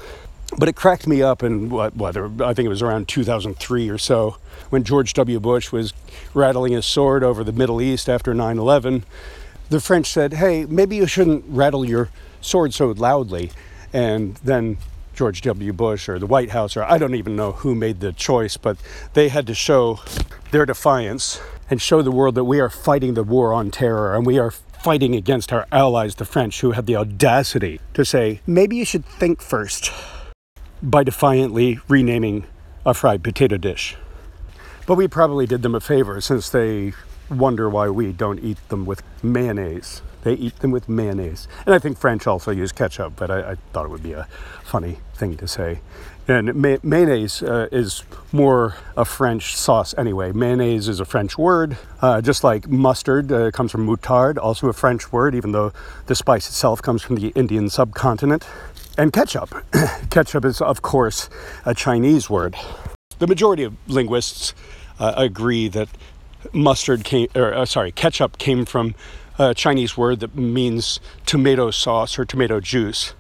But 0.57 0.67
it 0.67 0.75
cracked 0.75 1.05
me 1.05 1.21
up 1.21 1.43
in 1.43 1.69
what, 1.69 1.95
what 1.95 2.17
I 2.17 2.55
think 2.55 2.65
it 2.65 2.69
was 2.69 2.81
around 2.81 3.07
2003 3.07 3.89
or 3.89 3.99
so 3.99 4.37
when 4.71 4.83
George 4.83 5.13
W. 5.13 5.39
Bush 5.39 5.71
was 5.71 5.93
rattling 6.33 6.73
his 6.73 6.87
sword 6.87 7.23
over 7.23 7.43
the 7.43 7.51
Middle 7.51 7.79
East 7.79 8.09
after 8.09 8.33
9 8.33 8.57
11. 8.57 9.03
The 9.69 9.79
French 9.79 10.07
said, 10.07 10.33
Hey, 10.33 10.65
maybe 10.65 10.95
you 10.95 11.05
shouldn't 11.05 11.45
rattle 11.47 11.85
your 11.85 12.09
sword 12.41 12.73
so 12.73 12.87
loudly. 12.91 13.51
And 13.93 14.35
then 14.37 14.77
George 15.15 15.41
W. 15.41 15.73
Bush 15.73 16.07
or 16.07 16.19
the 16.19 16.27
White 16.27 16.51
House, 16.51 16.77
or 16.77 16.83
I 16.83 16.97
don't 16.97 17.15
even 17.15 17.35
know 17.35 17.53
who 17.53 17.73
made 17.73 17.99
the 17.99 18.13
choice, 18.13 18.55
but 18.55 18.77
they 19.13 19.29
had 19.29 19.47
to 19.47 19.55
show 19.55 19.99
their 20.51 20.65
defiance 20.65 21.41
and 21.69 21.81
show 21.81 22.01
the 22.01 22.11
world 22.11 22.35
that 22.35 22.43
we 22.43 22.59
are 22.59 22.69
fighting 22.69 23.15
the 23.15 23.23
war 23.23 23.51
on 23.51 23.71
terror 23.71 24.15
and 24.15 24.25
we 24.25 24.37
are 24.37 24.51
fighting 24.51 25.15
against 25.15 25.51
our 25.51 25.67
allies, 25.71 26.15
the 26.15 26.25
French, 26.25 26.61
who 26.61 26.71
had 26.71 26.85
the 26.85 26.95
audacity 26.95 27.81
to 27.93 28.05
say, 28.05 28.41
maybe 28.45 28.75
you 28.75 28.85
should 28.85 29.05
think 29.05 29.41
first 29.41 29.91
by 30.81 31.03
defiantly 31.03 31.79
renaming 31.87 32.45
a 32.85 32.93
fried 32.93 33.23
potato 33.23 33.57
dish. 33.57 33.97
But 34.85 34.95
we 34.95 35.07
probably 35.07 35.45
did 35.45 35.63
them 35.63 35.75
a 35.75 35.81
favor 35.81 36.21
since 36.21 36.49
they 36.49 36.93
wonder 37.29 37.69
why 37.69 37.89
we 37.89 38.13
don't 38.13 38.39
eat 38.39 38.57
them 38.69 38.85
with 38.85 39.03
mayonnaise. 39.21 40.01
They 40.27 40.33
eat 40.33 40.59
them 40.59 40.71
with 40.71 40.89
mayonnaise. 40.89 41.47
And 41.65 41.73
I 41.73 41.79
think 41.79 41.97
French 41.97 42.27
also 42.27 42.51
use 42.51 42.73
ketchup, 42.73 43.13
but 43.15 43.31
I, 43.31 43.51
I 43.51 43.55
thought 43.71 43.85
it 43.85 43.89
would 43.89 44.03
be 44.03 44.11
a 44.11 44.27
funny 44.61 44.97
thing 45.13 45.37
to 45.37 45.47
say. 45.47 45.79
And 46.27 46.53
may- 46.53 46.79
mayonnaise 46.83 47.41
uh, 47.41 47.69
is 47.71 48.03
more 48.33 48.75
a 48.97 49.05
French 49.05 49.55
sauce 49.55 49.95
anyway. 49.97 50.33
Mayonnaise 50.33 50.89
is 50.89 50.99
a 50.99 51.05
French 51.05 51.37
word, 51.37 51.77
uh, 52.01 52.19
just 52.19 52.43
like 52.43 52.67
mustard 52.67 53.31
uh, 53.31 53.51
comes 53.51 53.71
from 53.71 53.87
moutarde, 53.87 54.37
also 54.37 54.67
a 54.67 54.73
French 54.73 55.13
word, 55.13 55.33
even 55.33 55.53
though 55.53 55.71
the 56.07 56.15
spice 56.15 56.49
itself 56.49 56.81
comes 56.81 57.01
from 57.01 57.15
the 57.15 57.29
Indian 57.29 57.69
subcontinent 57.69 58.45
and 58.97 59.13
ketchup. 59.13 59.55
ketchup 60.09 60.43
is, 60.43 60.59
of 60.59 60.81
course, 60.81 61.29
a 61.65 61.73
Chinese 61.73 62.29
word. 62.29 62.53
The 63.19 63.27
majority 63.27 63.63
of 63.63 63.75
linguists 63.87 64.53
uh, 64.99 65.13
agree 65.15 65.69
that 65.69 65.87
mustard 66.51 67.05
came, 67.05 67.29
or 67.33 67.53
uh, 67.53 67.65
sorry, 67.65 67.93
ketchup 67.93 68.37
came 68.37 68.65
from 68.65 68.93
a 69.37 69.53
Chinese 69.53 69.97
word 69.97 70.19
that 70.19 70.35
means 70.35 70.99
tomato 71.25 71.71
sauce 71.71 72.17
or 72.17 72.25
tomato 72.25 72.59
juice, 72.59 73.13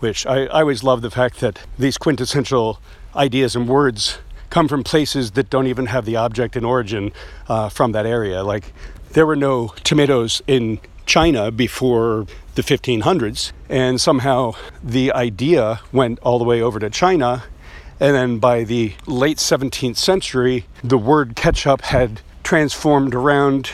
which 0.00 0.26
I, 0.26 0.44
I 0.44 0.60
always 0.60 0.82
love 0.82 1.02
the 1.02 1.10
fact 1.10 1.40
that 1.40 1.60
these 1.78 1.98
quintessential 1.98 2.80
ideas 3.16 3.56
and 3.56 3.68
words 3.68 4.18
come 4.50 4.68
from 4.68 4.82
places 4.82 5.32
that 5.32 5.50
don't 5.50 5.66
even 5.66 5.86
have 5.86 6.04
the 6.04 6.16
object 6.16 6.56
in 6.56 6.64
origin 6.64 7.12
uh, 7.48 7.68
from 7.68 7.92
that 7.92 8.06
area. 8.06 8.42
Like 8.42 8.72
there 9.12 9.26
were 9.26 9.36
no 9.36 9.74
tomatoes 9.84 10.42
in 10.46 10.80
China 11.06 11.50
before 11.50 12.26
the 12.54 12.62
1500s, 12.62 13.52
and 13.68 14.00
somehow 14.00 14.52
the 14.82 15.12
idea 15.12 15.80
went 15.92 16.18
all 16.20 16.38
the 16.38 16.44
way 16.44 16.60
over 16.60 16.78
to 16.78 16.90
China. 16.90 17.44
And 18.00 18.14
then 18.14 18.38
by 18.38 18.64
the 18.64 18.94
late 19.06 19.38
17th 19.38 19.96
century, 19.96 20.66
the 20.84 20.98
word 20.98 21.34
ketchup 21.34 21.80
had 21.82 22.20
transformed 22.42 23.14
around 23.14 23.70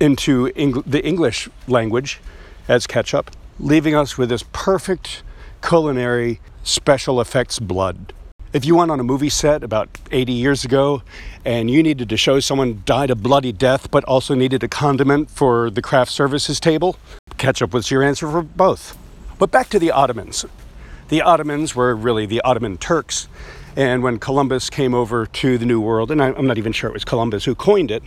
into 0.00 0.50
Eng- 0.56 0.82
the 0.86 1.04
English 1.06 1.48
language 1.68 2.20
as 2.66 2.86
ketchup, 2.86 3.30
leaving 3.58 3.94
us 3.94 4.16
with 4.18 4.30
this 4.30 4.44
perfect 4.52 5.22
culinary 5.62 6.40
special 6.64 7.20
effects 7.20 7.58
blood. 7.58 8.12
If 8.52 8.64
you 8.64 8.74
went 8.74 8.90
on 8.90 8.98
a 8.98 9.04
movie 9.04 9.28
set 9.28 9.62
about 9.62 9.88
80 10.10 10.32
years 10.32 10.64
ago 10.64 11.02
and 11.44 11.70
you 11.70 11.82
needed 11.84 12.08
to 12.08 12.16
show 12.16 12.40
someone 12.40 12.82
died 12.84 13.10
a 13.10 13.14
bloody 13.14 13.52
death 13.52 13.90
but 13.92 14.02
also 14.04 14.34
needed 14.34 14.64
a 14.64 14.68
condiment 14.68 15.30
for 15.30 15.70
the 15.70 15.80
craft 15.82 16.10
services 16.10 16.58
table, 16.58 16.96
ketchup 17.38 17.72
was 17.72 17.90
your 17.92 18.02
answer 18.02 18.28
for 18.28 18.42
both. 18.42 18.98
But 19.38 19.52
back 19.52 19.68
to 19.70 19.78
the 19.78 19.92
Ottomans. 19.92 20.44
the 21.10 21.22
Ottomans 21.22 21.76
were 21.76 21.94
really 21.94 22.26
the 22.26 22.40
Ottoman 22.40 22.76
Turks. 22.76 23.28
And 23.76 24.02
when 24.02 24.18
Columbus 24.18 24.68
came 24.68 24.94
over 24.94 25.26
to 25.26 25.56
the 25.56 25.64
New 25.64 25.80
World, 25.80 26.10
and 26.10 26.20
I, 26.20 26.30
am 26.30 26.46
not 26.46 26.58
even 26.58 26.72
sure 26.72 26.90
it 26.90 26.92
was 26.92 27.04
Columbus 27.04 27.44
who 27.44 27.54
coined 27.54 27.90
it, 27.90 28.02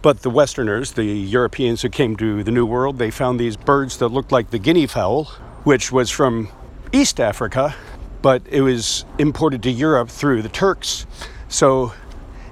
but 0.00 0.22
the 0.22 0.30
Westerners, 0.30 0.92
the 0.92 1.04
Europeans 1.04 1.82
who 1.82 1.90
came 1.90 2.16
to 2.16 2.42
the 2.42 2.50
New 2.50 2.64
World, 2.64 2.98
they 2.98 3.10
found 3.10 3.38
these 3.38 3.56
birds 3.56 3.98
that 3.98 4.08
looked 4.08 4.32
like 4.32 4.50
the 4.50 4.58
guinea 4.58 4.86
fowl, 4.86 5.24
which 5.64 5.92
was 5.92 6.10
from 6.10 6.48
East 6.92 7.20
Africa, 7.20 7.74
but 8.22 8.42
it 8.48 8.62
was 8.62 9.04
imported 9.18 9.62
to 9.64 9.70
Europe 9.70 10.08
through 10.08 10.42
the 10.42 10.48
Turks. 10.48 11.06
So 11.48 11.92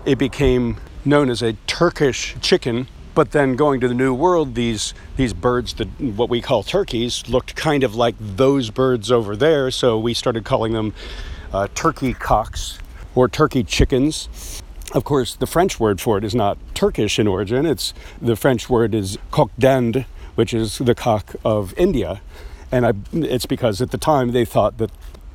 it 0.04 0.18
became 0.18 0.76
known 1.04 1.30
as 1.30 1.42
a 1.42 1.54
Turkish 1.66 2.36
chicken. 2.40 2.88
But 3.12 3.32
then 3.32 3.56
going 3.56 3.80
to 3.80 3.88
the 3.88 3.94
New 3.94 4.14
World, 4.14 4.54
these 4.54 4.94
these 5.16 5.32
birds, 5.32 5.74
that 5.74 5.88
what 6.00 6.30
we 6.30 6.40
call 6.40 6.62
turkeys, 6.62 7.28
looked 7.28 7.56
kind 7.56 7.82
of 7.82 7.94
like 7.94 8.14
those 8.18 8.70
birds 8.70 9.10
over 9.10 9.34
there. 9.34 9.70
So 9.72 9.98
we 9.98 10.14
started 10.14 10.44
calling 10.44 10.72
them 10.72 10.94
uh, 11.52 11.68
turkey 11.74 12.14
cocks 12.14 12.78
or 13.14 13.28
turkey 13.28 13.64
chickens. 13.64 14.62
Of 14.92 15.04
course, 15.04 15.34
the 15.34 15.46
French 15.46 15.78
word 15.78 16.00
for 16.00 16.18
it 16.18 16.24
is 16.24 16.34
not 16.34 16.58
Turkish 16.74 17.18
in 17.18 17.26
origin. 17.26 17.64
It's 17.66 17.94
the 18.20 18.36
French 18.36 18.68
word 18.68 18.94
is 18.94 19.18
coq 19.30 19.50
d'Inde, 19.58 20.04
which 20.34 20.52
is 20.52 20.78
the 20.78 20.94
cock 20.94 21.36
of 21.44 21.74
India, 21.76 22.20
and 22.72 22.86
I, 22.86 22.92
it's 23.12 23.46
because 23.46 23.80
at 23.80 23.90
the 23.90 23.98
time 23.98 24.32
they 24.32 24.44
thought 24.44 24.78
that 24.78 24.90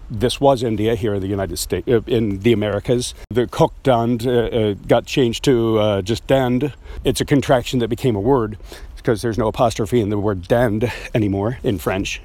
this 0.10 0.40
was 0.40 0.62
India 0.62 0.96
here 0.96 1.16
in 1.16 1.22
the 1.22 1.28
United 1.28 1.58
States, 1.58 1.88
uh, 1.88 2.02
in 2.06 2.40
the 2.40 2.54
Americas. 2.54 3.14
The 3.30 3.48
coq 3.48 3.74
d'Inde 3.84 4.28
uh, 4.28 4.32
uh, 4.32 4.74
got 4.88 5.06
changed 5.06 5.44
to 5.46 5.80
uh, 5.80 6.02
just 6.02 6.28
dinde. 6.28 6.74
It's 7.04 7.22
a 7.22 7.26
contraction 7.26 7.80
that 7.80 7.88
became 7.88 8.16
a 8.16 8.20
word 8.20 8.58
because 8.96 9.22
there's 9.22 9.38
no 9.38 9.48
apostrophe 9.48 10.02
in 10.02 10.10
the 10.10 10.18
word 10.18 10.48
dinde 10.48 10.92
anymore 11.14 11.60
in 11.64 11.78
French. 11.78 12.22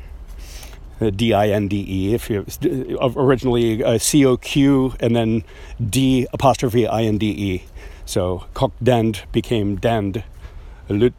D 1.08 1.32
I 1.32 1.48
N 1.48 1.68
D 1.68 1.86
E. 1.88 2.14
If 2.14 2.28
you 2.28 2.44
originally 3.16 3.82
uh, 3.82 3.96
C 3.96 4.26
O 4.26 4.36
Q 4.36 4.94
and 5.00 5.16
then 5.16 5.44
D 5.82 6.26
apostrophe 6.34 6.86
I 6.86 7.04
N 7.04 7.16
D 7.16 7.26
E. 7.30 7.64
So 8.04 8.44
coq 8.52 8.72
d'Inde 8.82 9.22
became 9.32 9.76
dand. 9.76 10.24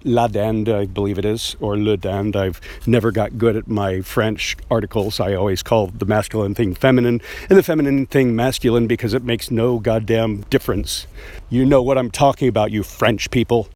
La 0.03 0.27
dand, 0.27 0.67
I 0.67 0.85
believe 0.85 1.17
it 1.17 1.23
is, 1.23 1.55
or 1.61 1.77
le 1.77 1.95
dand. 1.95 2.35
I've 2.35 2.59
never 2.85 3.09
got 3.09 3.37
good 3.37 3.55
at 3.55 3.69
my 3.69 4.01
French 4.01 4.57
articles. 4.69 5.21
I 5.21 5.33
always 5.33 5.63
call 5.63 5.87
the 5.87 6.05
masculine 6.05 6.53
thing 6.53 6.75
feminine 6.75 7.21
and 7.49 7.57
the 7.57 7.63
feminine 7.63 8.05
thing 8.05 8.35
masculine 8.35 8.85
because 8.85 9.13
it 9.13 9.23
makes 9.23 9.49
no 9.49 9.79
goddamn 9.79 10.41
difference. 10.49 11.07
You 11.49 11.65
know 11.65 11.81
what 11.81 11.97
I'm 11.97 12.11
talking 12.11 12.49
about, 12.49 12.71
you 12.71 12.83
French 12.83 13.31
people. 13.31 13.69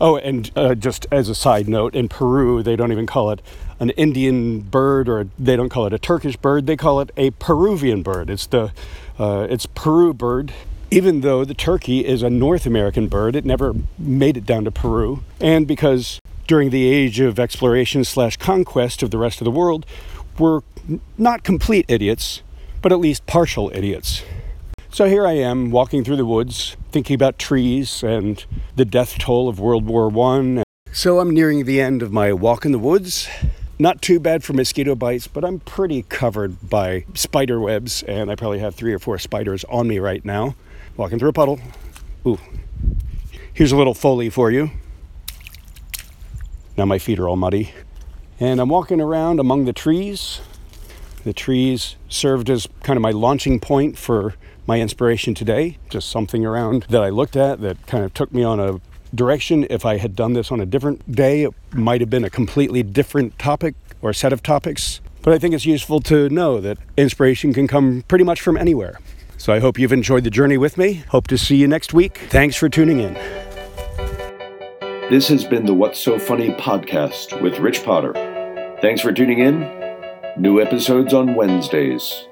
Oh, 0.00 0.16
and 0.16 0.50
uh, 0.56 0.74
just 0.74 1.06
as 1.10 1.28
a 1.28 1.34
side 1.34 1.68
note, 1.68 1.94
in 1.94 2.08
Peru, 2.08 2.62
they 2.62 2.74
don't 2.74 2.90
even 2.90 3.06
call 3.06 3.30
it 3.30 3.42
an 3.78 3.90
Indian 3.90 4.60
bird 4.60 5.08
or 5.08 5.28
they 5.38 5.56
don't 5.56 5.68
call 5.68 5.86
it 5.86 5.92
a 5.92 5.98
Turkish 5.98 6.36
bird. 6.36 6.66
They 6.66 6.76
call 6.76 7.00
it 7.00 7.10
a 7.16 7.30
Peruvian 7.32 8.02
bird. 8.02 8.30
It's 8.30 8.46
the 8.46 8.72
uh, 9.18 9.46
it's 9.50 9.66
Peru 9.66 10.14
bird. 10.14 10.52
Even 10.90 11.20
though 11.20 11.44
the 11.44 11.54
turkey 11.54 12.04
is 12.04 12.22
a 12.22 12.30
North 12.30 12.66
American 12.66 13.06
bird, 13.06 13.36
it 13.36 13.44
never 13.44 13.74
made 13.96 14.36
it 14.36 14.44
down 14.44 14.64
to 14.64 14.72
Peru. 14.72 15.22
And 15.40 15.66
because 15.66 16.18
during 16.48 16.70
the 16.70 16.90
age 16.90 17.20
of 17.20 17.38
exploration 17.38 18.02
slash 18.02 18.36
conquest 18.36 19.02
of 19.02 19.12
the 19.12 19.18
rest 19.18 19.40
of 19.40 19.44
the 19.44 19.52
world, 19.52 19.86
we're 20.36 20.62
not 21.16 21.44
complete 21.44 21.84
idiots, 21.86 22.42
but 22.82 22.90
at 22.90 22.98
least 22.98 23.24
partial 23.26 23.70
idiots. 23.72 24.22
So 24.92 25.06
here 25.06 25.24
I 25.24 25.34
am 25.34 25.70
walking 25.70 26.02
through 26.02 26.16
the 26.16 26.26
woods, 26.26 26.76
thinking 26.90 27.14
about 27.14 27.38
trees 27.38 28.02
and 28.02 28.44
the 28.74 28.84
death 28.84 29.18
toll 29.18 29.48
of 29.48 29.60
World 29.60 29.86
War 29.86 30.08
One. 30.08 30.64
So 30.90 31.20
I'm 31.20 31.30
nearing 31.30 31.64
the 31.64 31.80
end 31.80 32.02
of 32.02 32.12
my 32.12 32.32
walk 32.32 32.64
in 32.64 32.72
the 32.72 32.78
woods. 32.78 33.28
Not 33.78 34.02
too 34.02 34.18
bad 34.18 34.42
for 34.42 34.52
mosquito 34.52 34.96
bites, 34.96 35.28
but 35.28 35.44
I'm 35.44 35.60
pretty 35.60 36.02
covered 36.02 36.68
by 36.68 37.04
spider 37.14 37.60
webs, 37.60 38.02
and 38.02 38.32
I 38.32 38.34
probably 38.34 38.58
have 38.58 38.74
three 38.74 38.92
or 38.92 38.98
four 38.98 39.16
spiders 39.18 39.64
on 39.70 39.86
me 39.86 40.00
right 40.00 40.24
now. 40.24 40.56
Walking 40.96 41.20
through 41.20 41.30
a 41.30 41.34
puddle. 41.34 41.60
Ooh. 42.26 42.40
Here's 43.54 43.70
a 43.70 43.76
little 43.76 43.94
foley 43.94 44.28
for 44.28 44.50
you. 44.50 44.72
Now 46.76 46.84
my 46.84 46.98
feet 46.98 47.20
are 47.20 47.28
all 47.28 47.36
muddy. 47.36 47.72
And 48.40 48.60
I'm 48.60 48.68
walking 48.68 49.00
around 49.00 49.38
among 49.38 49.66
the 49.66 49.72
trees. 49.72 50.40
The 51.24 51.32
trees 51.32 51.96
served 52.08 52.48
as 52.48 52.66
kind 52.82 52.96
of 52.96 53.02
my 53.02 53.10
launching 53.10 53.60
point 53.60 53.98
for 53.98 54.34
my 54.66 54.80
inspiration 54.80 55.34
today. 55.34 55.78
Just 55.90 56.08
something 56.08 56.46
around 56.46 56.86
that 56.88 57.02
I 57.02 57.10
looked 57.10 57.36
at 57.36 57.60
that 57.60 57.86
kind 57.86 58.04
of 58.04 58.14
took 58.14 58.32
me 58.32 58.42
on 58.42 58.60
a 58.60 58.80
direction. 59.14 59.66
If 59.68 59.84
I 59.84 59.98
had 59.98 60.16
done 60.16 60.32
this 60.32 60.50
on 60.50 60.60
a 60.60 60.66
different 60.66 61.12
day, 61.12 61.42
it 61.42 61.54
might 61.72 62.00
have 62.00 62.10
been 62.10 62.24
a 62.24 62.30
completely 62.30 62.82
different 62.82 63.38
topic 63.38 63.74
or 64.00 64.12
set 64.12 64.32
of 64.32 64.42
topics. 64.42 65.00
But 65.22 65.34
I 65.34 65.38
think 65.38 65.54
it's 65.54 65.66
useful 65.66 66.00
to 66.02 66.30
know 66.30 66.60
that 66.60 66.78
inspiration 66.96 67.52
can 67.52 67.68
come 67.68 68.02
pretty 68.08 68.24
much 68.24 68.40
from 68.40 68.56
anywhere. 68.56 68.98
So 69.36 69.52
I 69.52 69.58
hope 69.58 69.78
you've 69.78 69.92
enjoyed 69.92 70.24
the 70.24 70.30
journey 70.30 70.56
with 70.56 70.78
me. 70.78 71.04
Hope 71.08 71.26
to 71.28 71.38
see 71.38 71.56
you 71.56 71.66
next 71.66 71.92
week. 71.92 72.18
Thanks 72.28 72.56
for 72.56 72.68
tuning 72.68 73.00
in. 73.00 73.14
This 75.10 75.28
has 75.28 75.44
been 75.44 75.66
the 75.66 75.74
What's 75.74 75.98
So 75.98 76.18
Funny 76.18 76.50
podcast 76.50 77.40
with 77.42 77.58
Rich 77.58 77.82
Potter. 77.84 78.12
Thanks 78.80 79.00
for 79.00 79.12
tuning 79.12 79.40
in. 79.40 79.79
New 80.40 80.58
episodes 80.58 81.12
on 81.12 81.34
Wednesdays. 81.34 82.29